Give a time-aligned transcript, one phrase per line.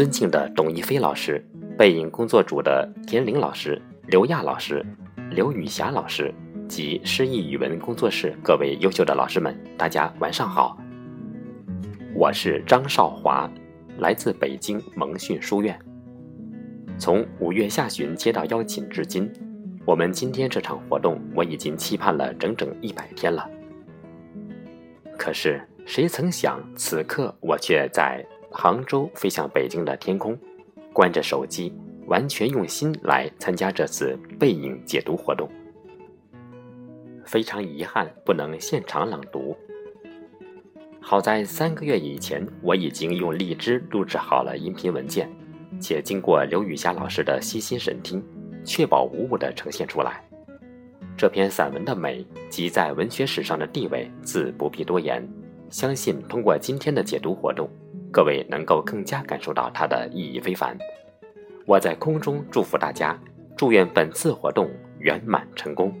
[0.00, 4.82] 尊敬的董一飞老师、背影工作组的田玲老师、刘亚老师、
[5.30, 6.32] 刘雨霞老师
[6.66, 10.78] 及诗意语文工作室各位优秀的老师们，大家晚上好。
[12.14, 13.46] 我是张少华，
[13.98, 15.78] 来自北京蒙训书院。
[16.98, 19.30] 从五月下旬接到邀请至今，
[19.84, 23.46] 我们今天这场活动我已经期盼了整整一百天了。
[25.18, 30.36] 可是谁曾想，此刻我却在杭州飞向北京的天空，
[30.92, 31.72] 关着手机，
[32.06, 35.48] 完全用心来参加这次背影解读活动。
[37.24, 39.56] 非常遗憾不能现场朗读。
[41.00, 45.30] 好在三个月以前，我已经用荔枝录制好了音频文件。
[45.80, 48.22] 且经过刘雨霞老师的悉心审听，
[48.64, 50.22] 确保无误地呈现出来。
[51.16, 55.26] 这篇散文的美及在文学史上的地位，自不必多言。
[55.70, 57.66] 相信通过今天的解读活动，
[58.12, 60.76] 各位能够更加感受到它的意义非凡。
[61.66, 63.16] 我在空中祝福大家
[63.56, 65.94] 祝愿本次活动圆满成功。